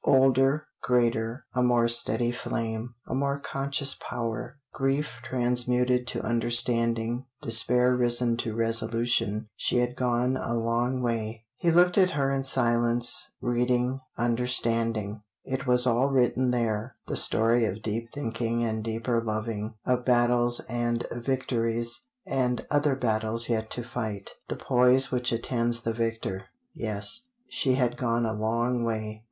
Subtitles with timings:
[0.03, 7.95] Older greater a more steady flame a more conscious power grief transmuted to understanding despair
[7.95, 11.45] risen to resolution she had gone a long way.
[11.55, 15.21] He looked at her in silence reading, understanding.
[15.43, 20.61] It was all written there the story of deep thinking and deeper loving, of battles
[20.61, 27.27] and victories, and other battles yet to fight, the poise which attends the victor yes,
[27.47, 29.19] she had gone a long way.